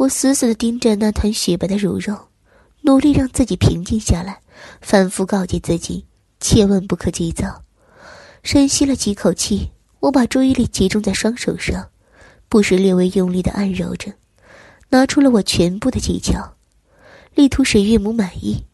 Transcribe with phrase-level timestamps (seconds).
[0.00, 2.16] 我死死的盯着那团雪白的乳肉，
[2.80, 4.40] 努力让自己平静下来，
[4.80, 6.06] 反复告诫自己
[6.40, 7.62] 千万不可急躁。
[8.42, 11.90] 深吸了几口气，我把注意力集中在双手上，
[12.48, 14.10] 不时略微用力的按揉着，
[14.88, 16.56] 拿出了我全部的技巧，
[17.34, 18.64] 力图使岳母满意，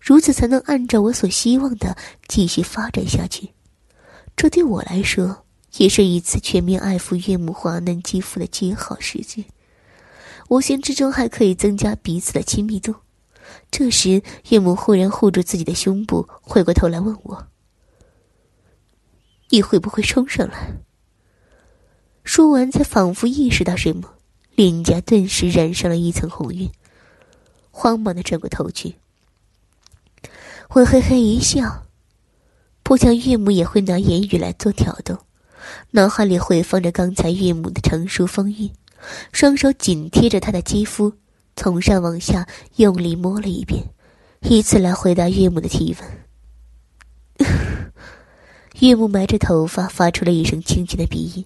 [0.00, 1.96] 如此才能按照我所希望的
[2.28, 3.50] 继续发展下去。
[4.36, 5.44] 这对我来说，
[5.78, 9.46] 也是一次全面爱抚岳母滑嫩肌肤的绝好时机，
[10.48, 12.94] 无形之中还可以增加彼此的亲密度。
[13.70, 17.46] 这时，岳母忽然护住自己的胸部，回过头来问我。
[19.50, 20.78] 你会不会冲上来？
[22.24, 24.14] 说完，才仿佛意识到什么，
[24.54, 26.70] 脸颊顿时染上了一层红晕，
[27.70, 28.96] 慌忙的转过头去。
[30.70, 31.84] 我嘿嘿一笑，
[32.82, 35.18] 不想岳母也会拿言语来做挑逗，
[35.92, 38.72] 脑海里回放着刚才岳母的成熟风韵，
[39.32, 41.12] 双手紧贴着他的肌肤，
[41.56, 42.46] 从上往下
[42.76, 43.82] 用力摸了一遍，
[44.42, 47.48] 以此来回答岳母的提问。
[48.80, 51.44] 岳母埋着头发，发出了一声轻轻的鼻音，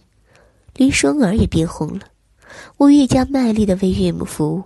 [0.75, 2.06] 连双耳也变红了。
[2.77, 4.64] 我越加卖力的为岳母服务，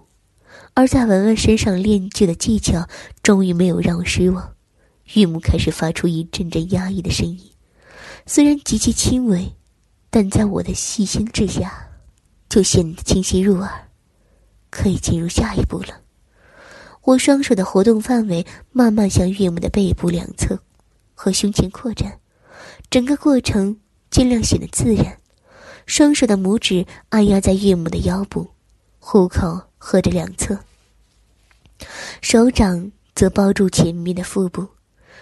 [0.73, 2.89] 而在文文身上练就的技巧，
[3.23, 4.55] 终于没有让我失望。
[5.13, 7.39] 岳母开始发出一阵阵压抑的声音，
[8.25, 9.53] 虽然极其轻微，
[10.09, 11.87] 但在我的细心之下，
[12.49, 13.89] 就显得清晰入耳。
[14.71, 16.01] 可以进入下一步了。
[17.03, 20.59] 我双手的活动范围慢慢向岳母的背部两侧
[21.15, 22.19] 和胸前扩展。
[22.91, 23.79] 整个过程
[24.11, 25.17] 尽量显得自然，
[25.87, 28.49] 双手的拇指按压在岳母的腰部、
[28.99, 30.59] 虎口和着两侧，
[32.21, 34.67] 手掌则包住前面的腹部，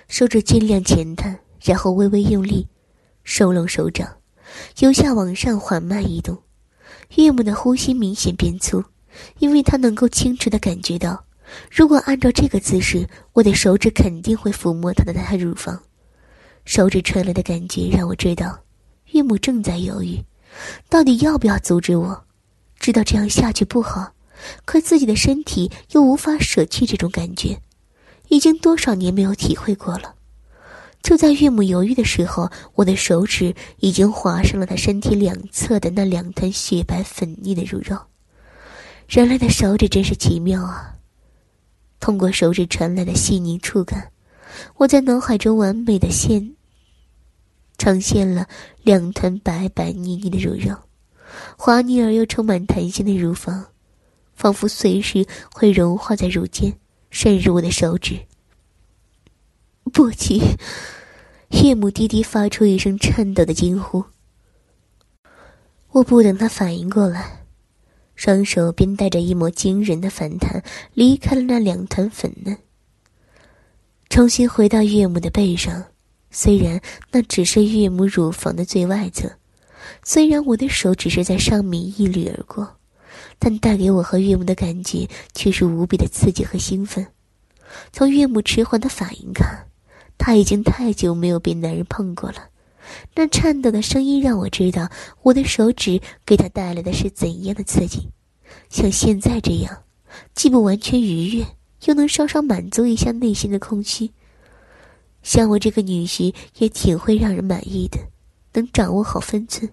[0.09, 2.69] 手指尽量前探，然后微微用力，
[3.25, 4.17] 收拢手掌，
[4.79, 6.43] 由下往上缓慢移动。
[7.17, 8.83] 岳母的呼吸明显变粗，
[9.39, 11.25] 因为她能够清楚的感觉到，
[11.71, 15.81] 如果按照这个姿势，我的手指肯定会抚摸她的大乳房。
[16.65, 18.59] 手指传来的感觉让我知道，
[19.13, 20.23] 岳母正在犹豫，
[20.89, 22.25] 到底要不要阻止我。
[22.79, 24.13] 知道这样下去不好，
[24.65, 27.61] 可自己的身体又无法舍弃这种感觉，
[28.29, 30.15] 已经多少年没有体会过了。
[31.03, 37.99] 就在岳母犹豫的时候，我的手指已经划上了她身体两侧的那两团雪白粉腻的乳肉。
[39.09, 40.95] 人类的手指真是奇妙啊！
[41.99, 44.11] 通过手指传来的细腻触感。
[44.77, 46.55] 我在脑海中完美的现
[47.79, 48.47] 呈现了
[48.83, 50.77] 两团白白腻腻的乳肉，
[51.57, 53.65] 滑腻而又充满弹性的乳房，
[54.35, 56.73] 仿佛随时会融化在乳间，
[57.11, 58.21] 渗入我的手指。
[59.93, 60.41] 不急，
[61.51, 64.03] 岳母低低发出一声颤抖的惊呼。
[65.91, 67.45] 我不等他反应过来，
[68.17, 70.63] 双手便带着一抹惊人的反弹
[70.95, 72.57] 离开了那两团粉嫩。
[74.09, 75.85] 重新回到岳母的背上，
[76.31, 76.81] 虽然
[77.11, 79.31] 那只是岳母乳房的最外侧，
[80.03, 82.77] 虽然我的手只是在上面一掠而过，
[83.39, 87.07] 但带给我和岳母的感觉却是无比的刺激和兴奋。
[87.93, 89.67] 从岳母迟缓的反应看，
[90.25, 92.37] 她已经太久没有被男人碰过了。
[93.13, 94.89] 那颤抖的声音让我知道，
[95.23, 98.09] 我的手指给她带来的是怎样的刺激。
[98.71, 99.83] 像现在这样，
[100.33, 101.45] 既不完全愉悦。
[101.87, 104.09] 又能稍稍满足一下内心的空虚。
[105.25, 107.99] 像我这个女婿也挺会让人满意的，
[108.53, 109.69] 能掌握好分寸。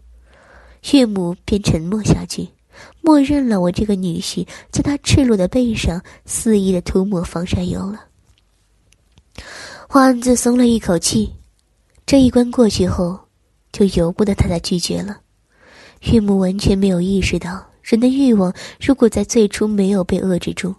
[0.91, 2.47] 岳母便沉默下去，
[3.01, 8.05] 默认了我这个女婿在她赤裸的背上肆意的涂抹防晒油了。
[9.91, 11.33] 我暗自松了一口气，
[12.05, 13.19] 这一关过去后，
[13.71, 15.19] 就由不得他再拒绝了。
[16.01, 20.75] 岳母完全没有意识到，人的欲望如果在最初没有被遏制住。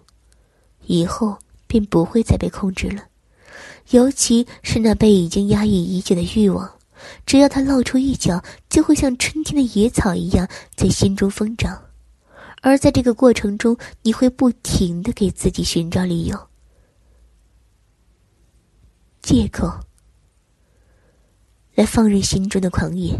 [0.85, 3.03] 以后便不会再被控制了，
[3.89, 6.71] 尤其是那被已经压抑已久的欲望，
[7.25, 11.77] 只要他露出一角，就会像春天的野草一样在心中疯长。
[12.61, 16.39] 而在这个过程中，你会不停的给自己寻找理由、
[19.21, 19.71] 借口，
[21.75, 23.19] 来放任心中的狂野，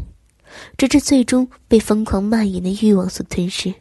[0.78, 3.74] 直至最终被疯狂蔓延的欲望所吞噬。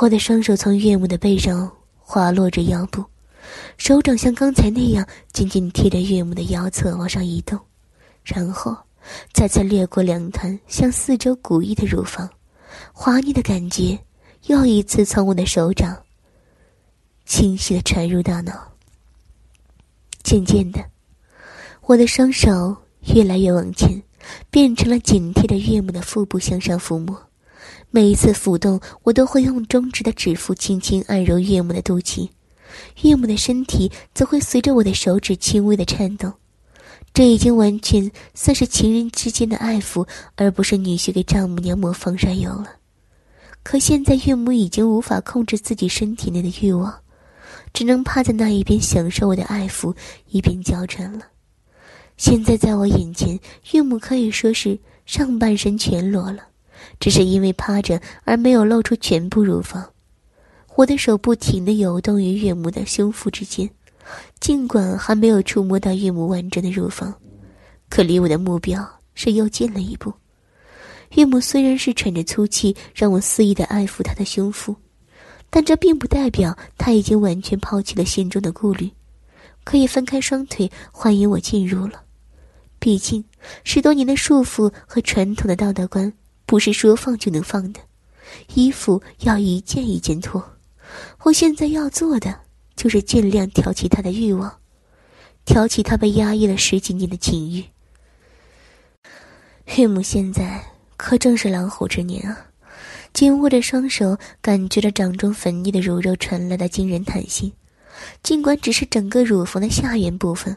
[0.00, 1.72] 我的双手从岳母的背上。
[2.08, 3.04] 滑落着腰部，
[3.78, 7.58] 手掌像刚才那样紧紧贴着岳母的腰侧往上移动，
[8.22, 8.76] 然后
[9.32, 12.30] 再次掠过两团向四周鼓溢的乳房，
[12.92, 13.98] 滑腻的感觉
[14.44, 16.00] 又一次从我的手掌
[17.24, 18.75] 清晰的传入大脑。
[20.26, 20.84] 渐渐的，
[21.82, 22.76] 我的双手
[23.14, 24.02] 越来越往前，
[24.50, 27.16] 变成了紧贴着岳母的腹部向上抚摸，
[27.92, 32.28] 每一次抚动，我都会用中指的指腹轻轻按揉岳母的肚脐，
[33.02, 36.32] 岳母的身体则会随着我的手指轻微的颤动。
[37.14, 42.72] 这已经完全算是情人之间的爱抚，而不是女婿给丈母娘抹防晒油了。
[43.62, 46.92] 可现在岳母已经无法控制自己身体内的欲望，
[47.72, 49.94] 只能趴在那一边享受我的爱抚，
[50.28, 51.26] 一边娇嗔了。
[52.16, 53.38] 现在在我眼前，
[53.72, 56.48] 岳母可以说是上半身全裸了，
[56.98, 59.86] 只是因为趴着而没有露出全部乳房。
[60.74, 63.68] 我的手不停地游动于岳母的胸腹之间，
[64.40, 67.14] 尽管还没有触摸到岳母完整的乳房，
[67.88, 70.12] 可离我的目标是又近了一步。
[71.12, 74.74] 岳母虽然是喘着粗气，让我肆意的爱抚她的胸腹，
[75.56, 78.90] 但这并不代表他已经完全抛弃了心中的顾虑，
[79.64, 82.02] 可以分开双腿欢迎我进入了。
[82.78, 83.24] 毕竟，
[83.64, 86.12] 十多年的束缚和传统的道德观，
[86.44, 87.80] 不是说放就能放的。
[88.54, 90.44] 衣服要一件一件脱，
[91.22, 92.38] 我现在要做的
[92.76, 94.58] 就是尽量挑起他的欲望，
[95.46, 97.64] 挑起他被压抑了十几年的情欲。
[99.74, 100.62] 岳母现在。
[100.98, 102.46] 可正是狼虎之年啊！
[103.16, 107.50] 紧握着双手，感觉着掌中粉腻的乳肉传来的惊人弹性。
[108.22, 110.54] 尽管只是整个乳房的下缘部分，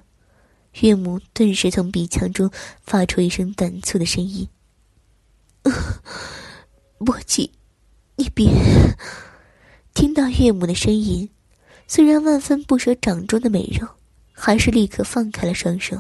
[0.82, 2.52] 岳母顿时从鼻腔中
[2.84, 4.46] 发出一声短促的声音
[7.00, 7.50] ：“莫急，
[8.18, 8.52] 你别。”
[9.96, 11.30] 听到岳母的声音，
[11.88, 13.88] 虽然万分不舍掌中的美肉，
[14.34, 15.98] 还是立刻放开了双手。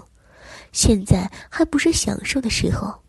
[0.74, 3.00] 现在还不是享受的时候，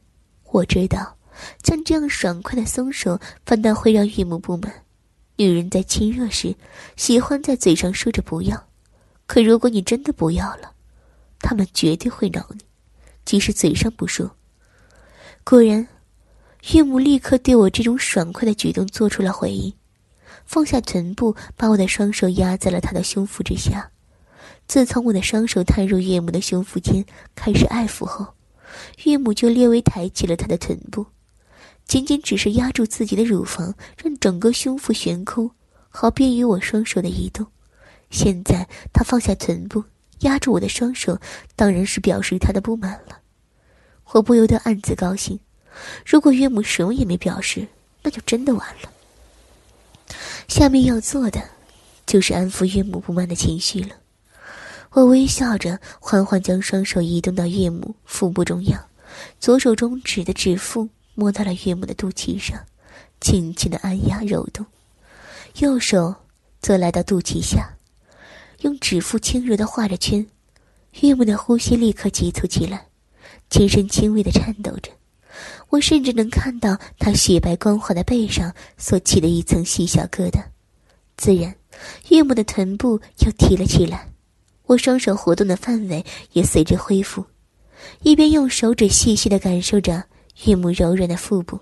[0.52, 1.16] 我知道。
[1.62, 4.72] 像这样爽快的松手，反倒会让岳母不满。
[5.36, 6.54] 女人在亲热时，
[6.96, 8.68] 喜欢在嘴上说着不要，
[9.26, 10.72] 可如果你真的不要了，
[11.38, 12.60] 他们绝对会恼你，
[13.24, 14.36] 即使嘴上不说。
[15.42, 15.88] 果然，
[16.72, 19.72] 岳母立刻对我这种爽快的举动做出了回应，
[20.44, 23.90] 放下臀部，把我的双手压在了她的胸腹之下。
[24.66, 27.04] 自从我的双手探入岳母的胸腹间
[27.34, 28.34] 开始爱抚后，
[29.04, 31.06] 岳母就略微抬起了她的臀部。
[31.90, 35.50] 仅仅只是压住自己的乳房，让整个胸腹悬空，
[35.88, 37.44] 好便于我双手的移动。
[38.10, 39.82] 现在他放下臀部，
[40.20, 41.18] 压住我的双手，
[41.56, 43.18] 当然是表示他的不满了。
[44.12, 45.40] 我不由得暗自高兴。
[46.06, 47.66] 如果岳母什么也没表示，
[48.04, 48.92] 那就真的完了。
[50.46, 51.42] 下面要做的，
[52.06, 53.96] 就是安抚岳母不满的情绪了。
[54.90, 58.80] 我微笑着，缓缓将双手移动到岳母腹部中央，
[59.40, 60.88] 左手中指的指腹。
[61.14, 62.58] 摸到了岳母的肚脐上，
[63.20, 64.64] 轻轻的按压揉动，
[65.58, 66.14] 右手
[66.60, 67.76] 则来到肚脐下，
[68.60, 70.26] 用指腹轻柔的画着圈。
[71.02, 72.86] 岳母的呼吸立刻急促起来，
[73.50, 74.90] 全身轻微的颤抖着。
[75.68, 80.42] 我甚至能看到她雪白光滑的背上所起的一层细小疙瘩。
[81.16, 81.54] 自然，
[82.08, 84.08] 岳母的臀部又提了起来，
[84.66, 87.24] 我双手活动的范围也随之恢复，
[88.02, 90.04] 一边用手指细细的感受着。
[90.46, 91.60] 岳母柔软的腹部，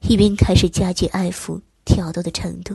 [0.00, 2.74] 一边开始加剧爱抚、挑逗的程度。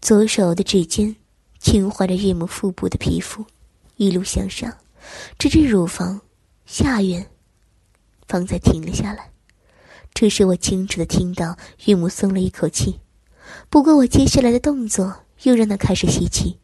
[0.00, 1.14] 左手的指尖
[1.58, 3.46] 轻划着岳母腹部的皮肤，
[3.96, 4.70] 一路向上，
[5.38, 6.20] 直至乳房
[6.66, 7.26] 下缘，
[8.28, 9.30] 方才停了下来。
[10.12, 13.00] 这时，我清楚的听到岳母松了一口气。
[13.70, 16.58] 不过，我接下来的动作又让她开始吸气。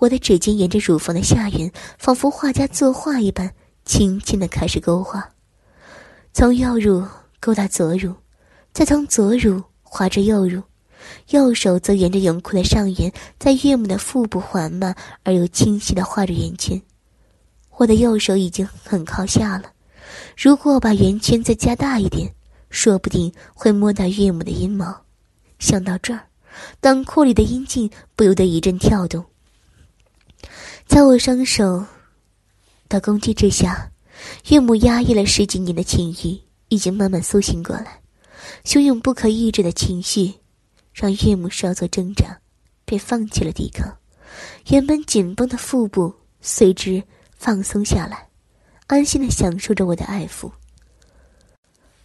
[0.00, 3.54] 我的指尖沿着乳房的下缘，仿佛画家作画一般，
[3.86, 5.35] 轻轻的开始勾画。
[6.36, 7.02] 从右乳
[7.40, 8.14] 勾到左乳，
[8.74, 10.62] 再从左乳滑至右乳，
[11.30, 16.78] 右手则沿着泳裤的上沿，在岳母的腹部缓慢而又清晰地画着圆圈。
[17.78, 19.72] 我的右手已经很靠下了，
[20.36, 22.30] 如果把圆圈再加大一点，
[22.68, 24.94] 说不定会摸到岳母的阴毛。
[25.58, 26.20] 想到这儿，
[26.82, 29.24] 裆裤里的阴茎不由得一阵跳动。
[30.84, 31.86] 在我双手
[32.90, 33.90] 的攻击之下。
[34.48, 38.00] 岳母压抑了十几年的情欲已经慢慢苏醒过来，
[38.64, 40.34] 汹涌不可抑制的情绪
[40.92, 42.38] 让岳母稍作挣扎，
[42.84, 43.96] 便放弃了抵抗。
[44.68, 47.02] 原本紧绷的腹部随之
[47.36, 48.28] 放松下来，
[48.86, 50.50] 安心的享受着我的爱抚。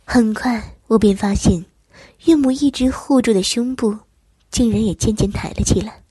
[0.03, 1.65] 很快，我便发现，
[2.25, 3.97] 岳母一直护住的胸部，
[4.49, 6.03] 竟然也渐渐抬了起来。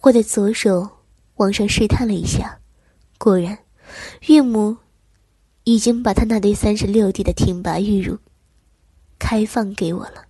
[0.00, 0.88] 我的左手
[1.36, 2.58] 往上试探了一下，
[3.18, 3.58] 果然，
[4.28, 4.76] 岳母。
[5.70, 8.16] 已经把他那对三十六 D 的挺拔玉乳
[9.18, 10.24] 开放给我了，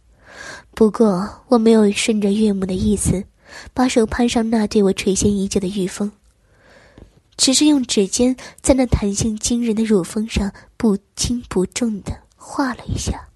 [0.74, 3.22] 不过我没有顺着岳母的意思，
[3.72, 6.10] 把手攀上那对我垂涎已久的玉峰，
[7.36, 13.27] 只是用指尖在那弹性惊人的乳峰上不轻不重的画了一下。